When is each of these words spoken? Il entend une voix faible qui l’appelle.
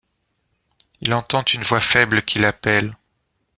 Il 1.01 1.13
entend 1.13 1.43
une 1.43 1.61
voix 1.61 1.79
faible 1.79 2.23
qui 2.23 2.39
l’appelle. 2.39 2.97